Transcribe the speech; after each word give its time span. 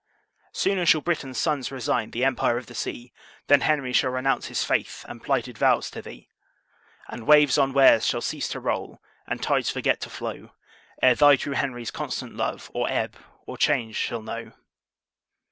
Sooner 0.53 0.83
shall 0.87 1.01
Britain's 1.01 1.37
sons 1.37 1.71
resign 1.71 2.09
The 2.09 2.25
empire 2.25 2.57
of 2.57 2.65
the 2.65 2.73
sea; 2.73 3.13
Than 3.45 3.61
Henry 3.61 3.93
shall 3.93 4.09
renounce 4.09 4.47
his 4.47 4.63
faith, 4.63 5.05
AND 5.07 5.21
PLIGHTED 5.21 5.59
VOWS, 5.59 5.91
TO 5.91 6.01
THEE! 6.01 6.27
And 7.07 7.27
waves 7.27 7.59
on 7.59 7.71
wares 7.71 8.03
shall 8.03 8.19
cease 8.21 8.47
to 8.47 8.59
roll, 8.59 8.99
And 9.27 9.43
tides 9.43 9.69
forget 9.69 10.01
to 10.01 10.09
flow; 10.09 10.53
Ere 11.03 11.13
thy 11.13 11.35
true 11.35 11.53
Henry's 11.53 11.91
constant 11.91 12.33
love, 12.35 12.71
Or 12.73 12.89
ebb, 12.89 13.15
or 13.45 13.59
change, 13.59 13.95
shall 13.95 14.23
know. 14.23 14.53